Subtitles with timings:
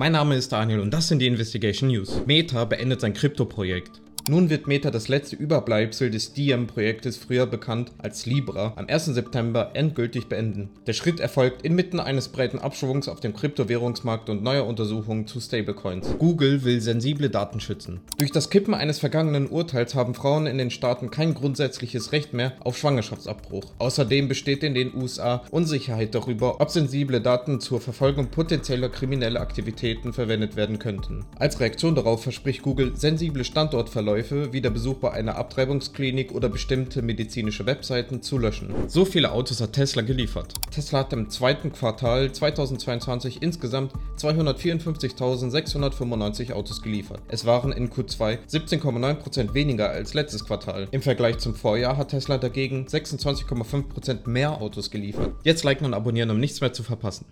[0.00, 2.22] Mein Name ist Daniel und das sind die Investigation News.
[2.24, 4.00] Meta beendet sein Krypto-Projekt.
[4.30, 9.06] Nun wird Meta das letzte Überbleibsel des Diem-Projektes, früher bekannt als Libra, am 1.
[9.06, 10.70] September endgültig beenden.
[10.86, 16.06] Der Schritt erfolgt inmitten eines breiten Abschwungs auf dem Kryptowährungsmarkt und neuer Untersuchungen zu Stablecoins.
[16.20, 18.02] Google will sensible Daten schützen.
[18.18, 22.52] Durch das Kippen eines vergangenen Urteils haben Frauen in den Staaten kein grundsätzliches Recht mehr
[22.60, 23.72] auf Schwangerschaftsabbruch.
[23.78, 30.12] Außerdem besteht in den USA Unsicherheit darüber, ob sensible Daten zur Verfolgung potenzieller krimineller Aktivitäten
[30.12, 31.24] verwendet werden könnten.
[31.36, 36.48] Als Reaktion darauf verspricht Google sensible Standortverläufe Verläufe wie der Besuch bei einer Abtreibungsklinik oder
[36.48, 38.74] bestimmte medizinische Webseiten zu löschen.
[38.88, 40.54] So viele Autos hat Tesla geliefert.
[40.70, 47.20] Tesla hat im zweiten Quartal 2022 insgesamt 254.695 Autos geliefert.
[47.28, 50.88] Es waren in Q2 17,9% weniger als letztes Quartal.
[50.90, 55.34] Im Vergleich zum Vorjahr hat Tesla dagegen 26,5% mehr Autos geliefert.
[55.44, 57.26] Jetzt liken und abonnieren, um nichts mehr zu verpassen.